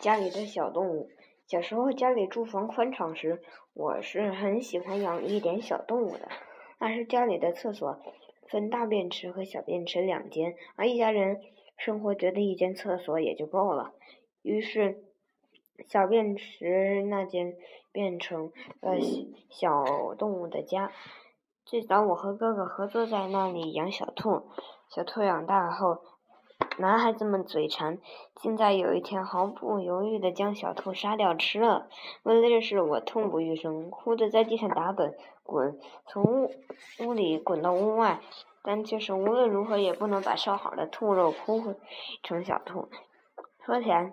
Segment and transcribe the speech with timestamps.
[0.00, 1.08] 家里的小动物。
[1.46, 3.42] 小时候家里住房宽敞时，
[3.74, 6.28] 我是很喜欢养一点小动物的。
[6.78, 8.00] 那时家里的厕所
[8.48, 11.40] 分大便池和小便池两间，而一家人
[11.76, 13.92] 生活觉得一间厕所也就够了。
[14.42, 15.04] 于是
[15.86, 17.54] 小便池那间
[17.92, 18.98] 变成了
[19.50, 20.92] 小动物的家。
[21.64, 24.42] 最早我和哥哥合作在那里养小兔，
[24.88, 26.02] 小兔养大后。
[26.76, 27.98] 男孩子们嘴馋，
[28.34, 31.88] 竟在有一天毫不犹豫地将小兔杀掉吃了。
[32.24, 35.14] 为了这事，我痛不欲生，哭着在地上打滚，
[35.44, 36.50] 滚从屋
[37.00, 38.20] 屋里滚到屋外，
[38.62, 41.76] 但却是无论如何也不能把烧好的兔肉哭
[42.24, 42.88] 成小兔。
[43.64, 44.12] 说起来，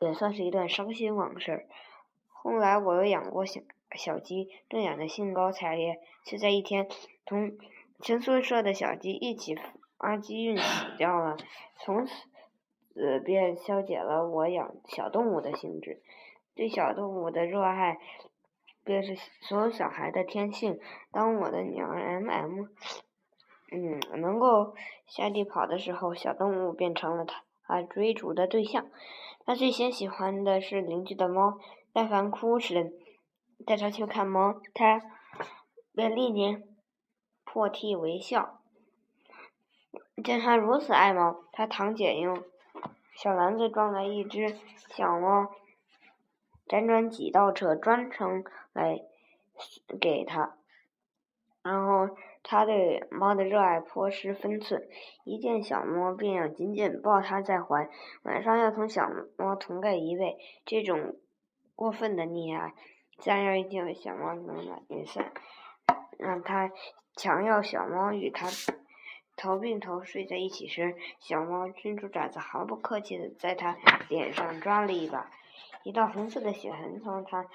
[0.00, 1.66] 也算是一段伤心往事。
[2.28, 3.60] 后来我又养过小
[3.94, 6.88] 小鸡，正养得兴高采烈，却在一天
[7.26, 7.58] 同
[8.00, 9.58] 全宿舍的小鸡一起。
[9.98, 11.36] 阿基运死掉了，
[11.76, 16.02] 从此便消解了我养小动物的兴致。
[16.54, 17.98] 对小动物的热爱，
[18.84, 20.80] 便是所有小孩的天性。
[21.12, 22.62] 当我的女儿 M M，
[23.70, 24.74] 嗯，能够
[25.06, 27.24] 下地跑的时候，小动物便成了
[27.64, 28.90] 她追逐的对象。
[29.44, 31.58] 他最先喜欢的是邻居的猫，
[31.92, 32.92] 但凡哭时，
[33.64, 35.00] 带他去看猫，他
[35.94, 36.58] 便立即
[37.44, 38.57] 破涕为笑。
[40.22, 42.42] 见他如此爱猫，他堂姐用
[43.14, 44.56] 小篮子装了一只
[44.88, 45.52] 小猫，
[46.66, 49.00] 辗转几道车，专程来
[50.00, 50.56] 给他。
[51.62, 54.88] 然后他对猫的热爱颇失分寸，
[55.24, 57.88] 一见小猫便要紧紧抱它在怀，
[58.22, 60.38] 晚上要同小猫同盖一被。
[60.64, 61.16] 这种
[61.76, 62.72] 过分的溺爱，
[63.18, 65.32] 自然让一见小猫能难离散，
[66.18, 66.70] 让他
[67.14, 68.46] 强要小猫与他。
[69.38, 75.30] 头并头睡在一起时，小猫伸出爪子，毫不客气地在它脸上抓了一把，
[75.84, 77.46] 一道红色的血痕从它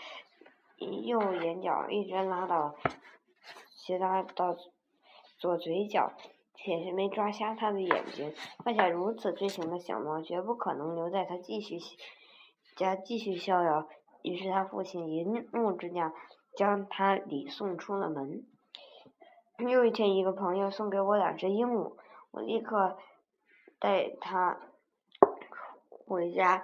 [0.78, 2.76] 右眼角一直拉到，
[3.76, 4.56] 斜拉到
[5.38, 6.14] 左嘴角，
[6.55, 8.33] 且是没抓瞎它的眼睛。
[8.64, 11.77] 犯下如此罪行的小猫，绝不可能留在他继续
[12.77, 13.88] 家继续逍遥。
[14.21, 15.21] 于是他父亲一
[15.52, 16.14] 怒之下，
[16.55, 18.45] 将它礼送出了门。
[19.70, 21.96] 又一天，一个朋友送给我两只鹦鹉，
[22.32, 22.98] 我立刻
[23.80, 24.60] 带它
[25.90, 26.64] 回家。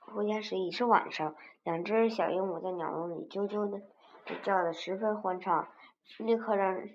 [0.00, 3.80] 回家时已是晚上，两只小鹦鹉在鸟笼里啾啾的
[4.42, 5.68] 叫得十分欢畅，
[6.18, 6.88] 立刻让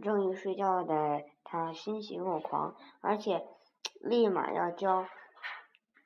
[0.00, 3.44] 正欲睡觉的他欣喜若狂，而且
[4.00, 5.06] 立马要教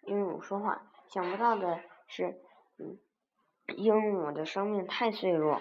[0.02, 0.90] 鹦鹉说话。
[1.08, 2.40] 想不到的是，
[3.76, 5.60] 鹦鹉的生命太脆弱。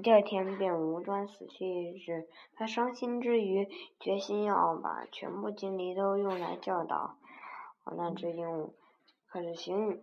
[0.00, 3.68] 第二天便无端死去一只，他伤心之余，
[4.00, 7.16] 决心要把全部精力都用来教导
[7.84, 8.70] 那只鹦鹉。
[9.28, 10.02] 可是形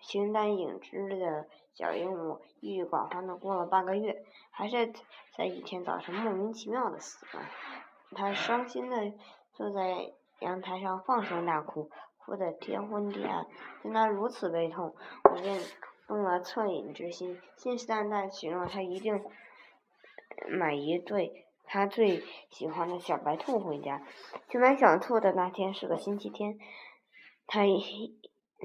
[0.00, 4.92] 形单影只的小鹦鹉郁郁寡欢的过了半个月，还是
[5.36, 7.42] 在一天早上莫名其妙的死了。
[8.12, 9.12] 他伤心的
[9.52, 13.46] 坐在阳台上放声大哭，哭得天昏地暗。
[13.82, 14.94] 见他如此悲痛，
[15.24, 15.60] 我便。
[16.06, 19.24] 动了恻隐之心，信誓旦旦许诺他一定
[20.48, 24.02] 买一对他最喜欢的小白兔回家。
[24.48, 26.58] 去买小兔的那天是个星期天，
[27.46, 28.16] 他以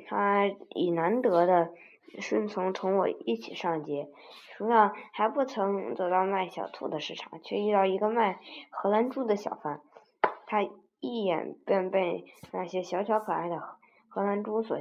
[0.08, 1.74] 他以难得的
[2.20, 4.08] 顺从同我一起上街，
[4.56, 9.82] 除了还不曾走到卖小兔的市场，却遇到一个卖荷兰猪的小贩。
[10.46, 10.62] 他
[11.00, 13.60] 一眼便被那些小巧可爱的
[14.10, 14.80] 荷兰猪所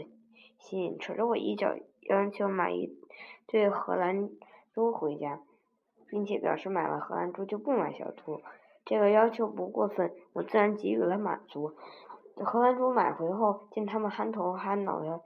[0.58, 1.74] 吸引，扯着我衣角。
[2.02, 2.98] 要求买一
[3.46, 4.30] 对荷兰
[4.72, 5.40] 猪回家，
[6.08, 8.40] 并且表示买了荷兰猪就不买小兔。
[8.84, 11.76] 这个要求不过分，我自然给予了满足。
[12.36, 15.20] 荷兰猪买回后，见它们憨头憨脑的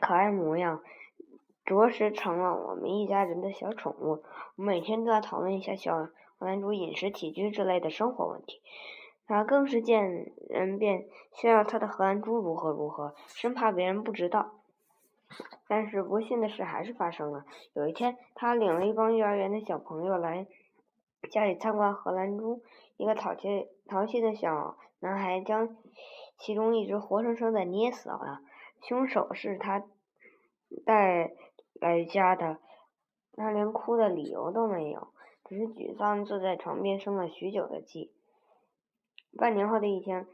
[0.00, 0.82] 可爱模样，
[1.64, 4.22] 着实成了我们一家人的小宠物。
[4.56, 8.60] 我每天都要讨论一下小荷兰猪饮食起居之类的生活问题。
[9.26, 14.61] 他更是见人便炫耀他的荷兰猪如何如何，生怕别人不知道。
[15.68, 17.44] 但是不幸的事还是发生了。
[17.74, 20.46] 有一天，他领了一帮幼儿园的小朋友来
[21.30, 22.62] 家里参观荷兰猪。
[22.96, 25.76] 一个淘气淘气的小男孩将
[26.38, 28.40] 其中一只活生生的捏死了。
[28.82, 29.84] 凶手是他
[30.84, 31.32] 带
[31.74, 32.58] 来家的。
[33.34, 35.08] 他连哭的理由都没有，
[35.46, 38.12] 只是沮丧坐在床边生了许久的气。
[39.38, 40.26] 半年后的一天，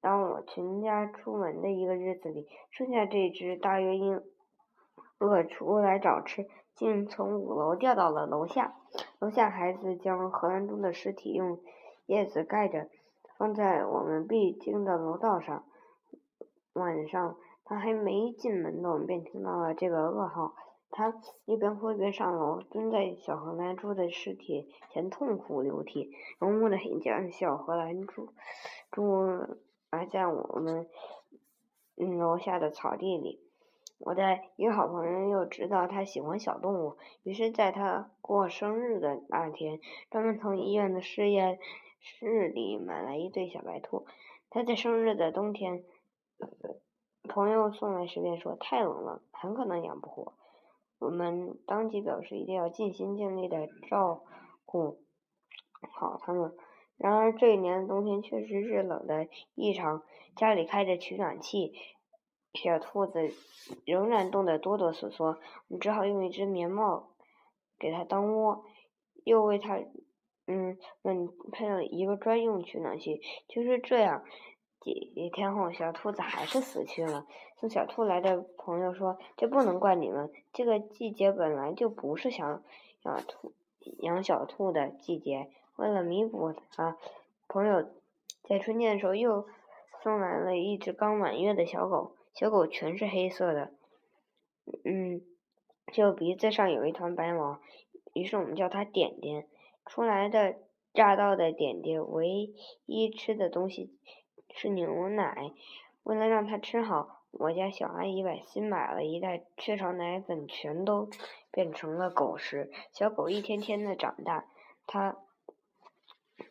[0.00, 4.22] 当我全家出门的一个日子里，剩下这只大约应。
[5.18, 8.76] 饿出来找吃，竟从五楼掉到了楼下。
[9.18, 11.60] 楼下孩子将荷兰猪的尸体用
[12.06, 12.88] 叶子盖着，
[13.36, 15.64] 放在我们必经的楼道上。
[16.74, 20.54] 晚上，他还没进门呢，我们便听到了这个噩耗。
[20.90, 21.12] 他
[21.44, 26.12] 一边哭一边上楼，蹲在小荷兰猪的尸体前痛哭流涕。
[26.40, 28.32] 浓雾的黑将小荷兰猪
[28.90, 29.04] 猪
[29.90, 30.88] 埋在我们
[31.96, 33.47] 嗯楼下的草地里。
[33.98, 39.80] 我的一个好朋友又知道他喜欢小动物，于是在他过生日的那天，
[40.10, 41.58] 专门从医院的实验
[42.00, 44.06] 室里买来一对小白兔。
[44.50, 45.84] 他在生日的冬天，
[47.24, 50.34] 朋友送来时便说太冷了，很可能养不活。
[51.00, 54.24] 我们当即表示一定要尽心尽力的照
[54.64, 55.00] 顾
[55.80, 56.54] 好它们。
[56.96, 60.02] 然而这一年的冬天确实是冷的异常，
[60.34, 61.72] 家里开着取暖器，
[62.62, 63.32] 小兔子
[63.84, 65.24] 仍然冻得哆哆嗦嗦。
[65.24, 65.38] 我
[65.68, 67.10] 们只好用一只棉帽
[67.78, 68.64] 给它当窝，
[69.24, 69.78] 又为它
[70.46, 73.20] 嗯嗯配了一个专用取暖器。
[73.48, 74.24] 就是这样。
[74.80, 77.26] 几天后，小兔子还是死去了。
[77.58, 82.62] 送小兔来的朋友说：“这不能怪你们，这个季节本来就不是想
[83.02, 83.52] 养兔、
[83.98, 86.96] 养小兔的季节。”为了弥补他，
[87.48, 87.90] 朋友
[88.44, 89.46] 在春天的时候又
[90.02, 92.14] 送来了一只刚满月的小狗。
[92.38, 93.72] 小狗全是黑色的，
[94.84, 95.20] 嗯，
[95.92, 97.58] 就鼻子上有一团白毛。
[98.12, 99.48] 于是我们叫它点点。
[99.84, 100.54] 出来的
[100.94, 102.54] 乍到的点点，唯
[102.86, 103.92] 一吃的东西。
[104.54, 105.52] 是牛奶，
[106.04, 111.10] 为了让它吃好，我家小阿姨把新买了一袋雀巢奶粉，全都
[111.50, 112.70] 变成了狗食。
[112.92, 114.46] 小狗一天天的长大，
[114.86, 115.16] 它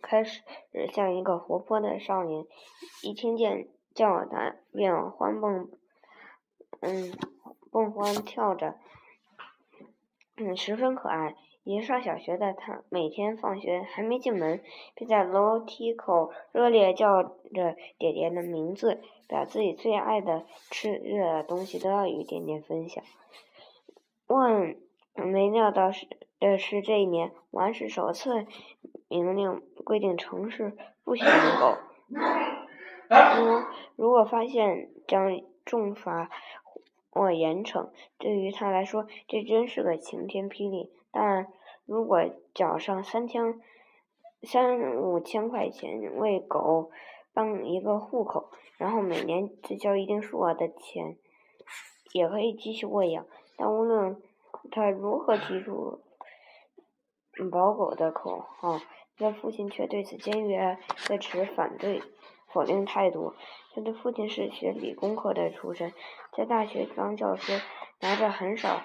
[0.02, 0.44] 开始
[0.92, 2.46] 像一个活泼的少年，
[3.04, 5.68] 一听见叫他便欢蹦，
[6.82, 7.12] 嗯，
[7.72, 8.76] 蹦欢跳着，
[10.38, 11.36] 嗯，十分可爱。
[11.64, 14.62] 已经上小学的他，每天放学还没进门，
[14.96, 23.04] 便在楼梯口热烈叫着点点的名字，把自己最爱的吃的东西都要与点点分享。
[24.28, 24.78] 万
[25.16, 26.08] 没料到是
[26.40, 28.46] 的是，这一年王室首次
[29.10, 31.78] 明令规定城市不许养狗，
[33.40, 36.30] 如如果发现将重罚
[37.10, 37.90] 或严惩。
[38.18, 40.92] 对于他来说，这真是个晴天霹雳。
[41.12, 41.48] 但。
[41.88, 42.20] 如果
[42.54, 43.62] 缴上三千、
[44.44, 46.92] 三五千块钱为狗
[47.34, 51.16] 办一个户口，然后每年只交一定数额的钱，
[52.12, 53.26] 也可以继续喂养。
[53.56, 54.22] 但无论
[54.70, 56.02] 他如何提出
[57.50, 58.82] 保狗的口号，
[59.18, 60.78] 他父亲却对此坚决
[61.08, 62.02] 的持反对、
[62.52, 63.34] 否定态度。
[63.74, 65.94] 他的父亲是学理工科的出身，
[66.36, 67.62] 在大学当教师，
[68.02, 68.82] 拿着很少。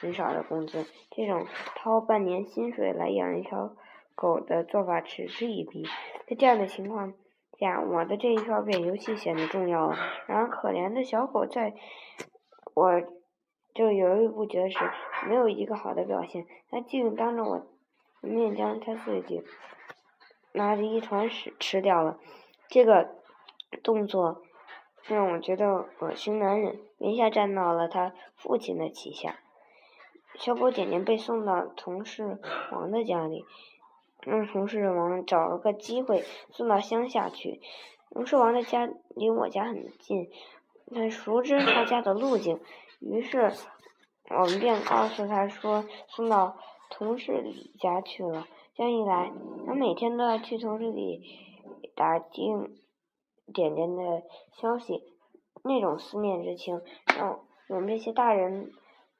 [0.00, 1.46] 很少的工资，这种
[1.76, 3.76] 掏半年薪水来养一条
[4.14, 5.84] 狗的做法嗤之以鼻。
[6.26, 7.14] 在这样的情况
[7.58, 9.96] 下，我的这一票便尤其显得重要了。
[10.26, 11.74] 然而，可怜的小狗在
[12.74, 13.00] 我
[13.72, 14.78] 就犹豫不决时，
[15.28, 16.44] 没有一个好的表现。
[16.70, 17.66] 它竟当着我
[18.20, 19.44] 面将它自己
[20.52, 22.18] 拿着一团屎吃掉了。
[22.68, 23.08] 这个
[23.82, 24.42] 动作
[25.04, 29.36] 让我觉得恶心难忍，一下站到了他父亲的旗下。
[30.36, 32.40] 小狗点点被送到同事
[32.72, 33.44] 王的家里，
[34.22, 37.60] 让同事王找了个机会送到乡下去。
[38.10, 40.28] 同事王的家离我家很近，
[40.92, 42.60] 他熟知他家的路径，
[43.00, 43.52] 于是
[44.30, 46.56] 我们便告诉他说送到
[46.90, 48.46] 同事李家去了。
[48.74, 49.30] 这样一来，
[49.66, 51.20] 他每天都要去同事李
[51.94, 52.76] 打听
[53.52, 54.22] 点点的
[54.52, 55.02] 消息，
[55.62, 56.82] 那种思念之情
[57.16, 58.70] 让我们这些大人。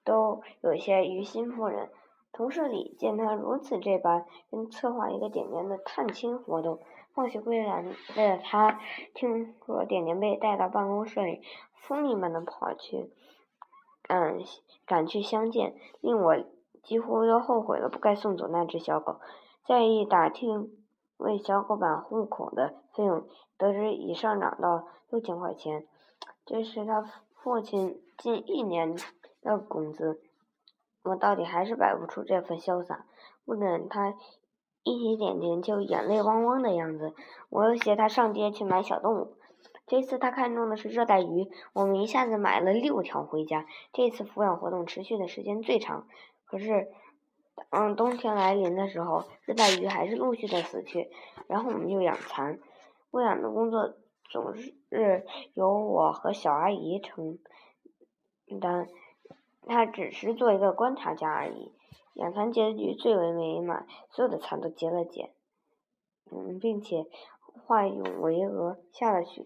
[0.07, 1.89] 都有些于心不忍。
[2.31, 6.79] 同事里见他如此这般，便策划一个点点的探亲活动。
[7.15, 7.83] 放学归来
[8.15, 8.79] 的他，
[9.15, 11.41] 听说点点被带到办公室里，
[11.73, 13.11] 疯一般的跑去，
[14.09, 14.45] 嗯，
[14.85, 16.37] 赶去相见，令我
[16.83, 19.21] 几乎都后悔了不该送走那只小狗。
[19.65, 20.84] 再一打听
[21.17, 25.87] 为小狗办户口的费用，得知已上涨到六千块钱，
[26.45, 27.03] 这是他
[27.35, 28.97] 父亲近一年。
[29.45, 30.23] 的工资，
[31.03, 33.05] 我到底还是摆不出这份潇洒。
[33.45, 34.15] 不等他
[34.83, 37.13] 一提点点就眼泪汪汪的样子，
[37.51, 39.37] 我又携他上街去买小动物。
[39.87, 43.67] 这次他看中的是热带鱼，我们一下子买了六条回家。
[43.93, 46.07] 这次抚养活动持续的时间最长，
[46.47, 46.91] 可是，
[47.71, 51.11] 嗯，冬天来临的时候，热带鱼还是陆续的死去，
[51.47, 52.59] 然后我们又养蚕。
[53.11, 53.95] 喂养的工作
[54.31, 54.75] 总是
[55.55, 57.39] 由我和小阿姨承
[58.61, 58.89] 担。
[59.67, 61.73] 他只是做一个观察家而已。
[62.15, 65.31] 养蚕结局最为美满，所有的蚕都结了茧，
[66.31, 67.07] 嗯，并且
[67.67, 69.45] 化蛹为蛾，下了许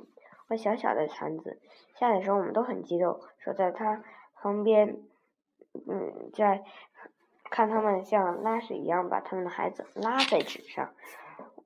[0.49, 1.61] 多小小的蚕子。
[1.95, 4.03] 下的时候我们都很激动，守在他
[4.35, 4.99] 旁边，
[5.87, 6.65] 嗯，在
[7.51, 10.91] 看他们像拉屎一样把他们的孩子拉在纸上。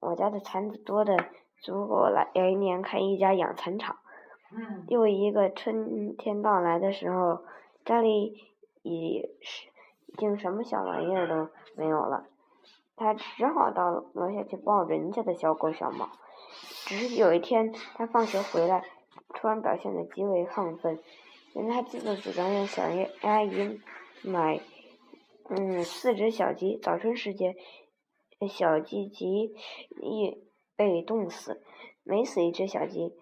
[0.01, 1.17] 我家的蚕子多的
[1.61, 3.97] 足够来来年开一家养蚕场。
[4.89, 7.43] 又一个春天到来的时候，
[7.85, 8.35] 家里
[8.83, 9.69] 已是
[10.07, 12.25] 已经什么小玩意儿都没有了。
[12.97, 16.09] 他只好到楼下去抱人家的小狗小猫。
[16.85, 18.85] 只是有一天，他放学回来，
[19.35, 20.99] 突然表现得极为亢奋。
[21.55, 22.83] 因为他自作主张让小
[23.23, 23.81] 阿姨
[24.23, 24.61] 买
[25.49, 26.79] 嗯四只小鸡。
[26.79, 27.55] 早春时节，
[28.49, 29.55] 小鸡极
[30.01, 30.45] 易
[30.77, 31.63] 被冻死，
[32.03, 33.15] 每死一只小鸡。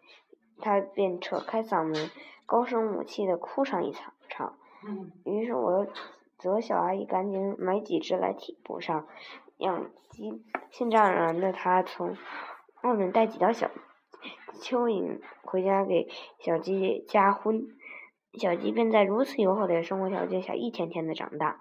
[0.59, 2.11] 它便扯开嗓门，
[2.47, 4.59] 高声母气的哭上一场场。
[5.25, 5.87] 于是我
[6.39, 9.07] 责小阿姨赶紧买几只来替补上
[9.59, 10.43] 养鸡。
[10.71, 12.17] 兴仗然的他从
[12.83, 13.71] 外面带几条小
[14.55, 16.09] 蚯蚓回家给
[16.39, 17.67] 小鸡加荤，
[18.35, 21.59] 小鸡便在如此友好的生活条件下一天天的长大。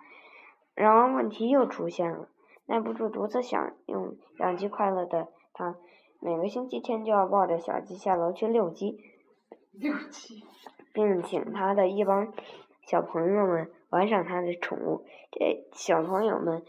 [0.79, 2.29] 然而问题又出现了，
[2.65, 5.75] 耐不住独自享用养鸡快乐的他。
[6.21, 8.97] 每个星期天就要抱着小鸡下楼去遛鸡，
[9.75, 10.45] 遛鸡，
[10.93, 12.31] 并请他的一帮
[12.87, 15.03] 小朋友们玩赏他的宠物。
[15.31, 16.63] 这小朋友们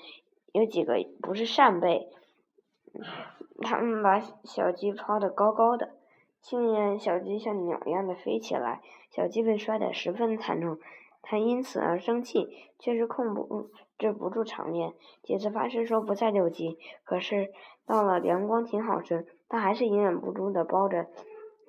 [0.51, 2.09] 有几个不是扇贝，
[3.63, 5.91] 他们把小鸡抛得高高的，
[6.41, 10.81] 幸运小鸡像鸟一样的飞起来，小鸡被摔得十分惨重。
[11.23, 12.49] 他因此而生气，
[12.79, 16.79] 却是控不制不住场面，几次发誓说不再遛鸡。
[17.05, 17.53] 可是
[17.87, 21.07] 到了阳光挺好时，他还是隐忍不住的抱着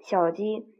[0.01, 0.74] 小鸡，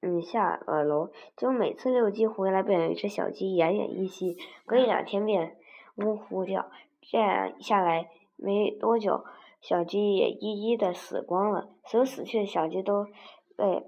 [0.00, 1.10] 嗯，下了楼。
[1.36, 5.56] 就每次遛鸡回来，便有一只小鸡奄奄一息，隔一两天便
[5.96, 6.70] 呜呼叫。
[7.00, 9.24] 这样下来没多久，
[9.60, 11.68] 小鸡也一一的死光了。
[11.84, 13.06] 所有死去的小鸡都
[13.56, 13.86] 被，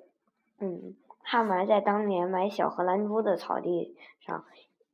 [0.61, 0.97] 嗯。
[1.25, 4.45] 他埋在当年买小荷兰猪的草地上，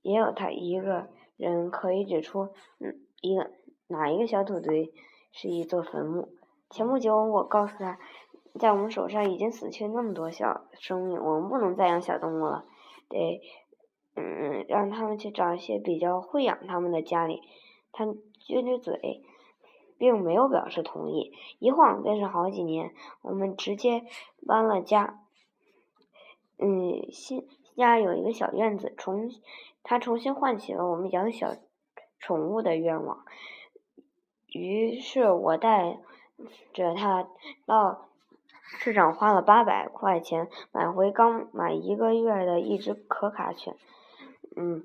[0.01, 3.51] 也有他一个人可以指出，嗯，一个
[3.89, 4.93] 哪一个小土堆
[5.33, 6.29] 是一座坟墓。
[6.71, 7.99] 前不久，我告诉他，
[8.59, 12.65] 在我们手上已经死去那么多小生命，我们不能再养小动物了，
[13.09, 13.41] 得，
[14.15, 17.43] 嗯，让他们去找一些比较会养他们的家里。
[17.91, 19.25] 他撅撅嘴，
[19.99, 21.33] 并没有表示同意。
[21.59, 24.05] 一晃便是好几年，我们直接
[24.47, 25.19] 搬了家。
[26.63, 29.31] 嗯，新家有一个小院子，重
[29.83, 31.57] 它重新唤起了我们养小
[32.19, 33.25] 宠物的愿望。
[34.53, 35.99] 于是我带
[36.75, 37.27] 着它
[37.65, 38.09] 到
[38.79, 43.75] 市场，花了八百块钱买回刚满一个月的一只可卡犬。
[44.55, 44.85] 嗯，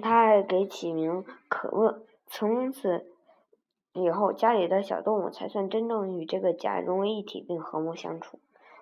[0.00, 2.02] 他还给起名可乐。
[2.28, 3.06] 从此
[3.92, 8.38] 以后，家里的小动物才算真正与这个家融为一体，并和睦相处。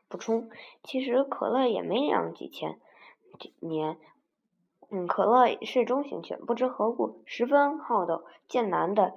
[0.09, 0.49] 补充，
[0.83, 2.79] 其实可乐也没养几千
[3.61, 3.99] 年。
[4.91, 9.15] 嗯，可乐是中型犬，不知何故十分好斗，见男的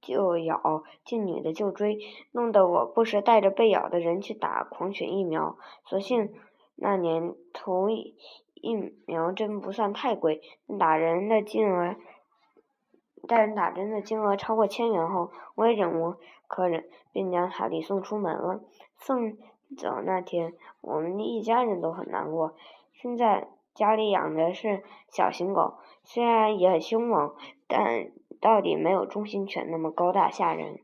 [0.00, 2.00] 就咬，见女的就追，
[2.32, 5.56] 弄得我不时带着被咬的人去打狂犬疫苗。
[5.84, 6.34] 所幸
[6.74, 8.16] 那年头疫
[9.06, 10.42] 苗针不算太贵，
[10.80, 11.94] 打人的金额，
[13.28, 16.16] 带人打针的金额超过千元后，我也忍无
[16.48, 18.62] 可忍，便将哈利送出门了。
[18.96, 19.36] 送。
[19.76, 22.54] 走那天，我们一家人都很难过。
[22.92, 27.34] 现在家里养的是小型狗，虽然也很凶猛，
[27.66, 28.10] 但
[28.40, 30.80] 到底没有中型犬那么高大吓人。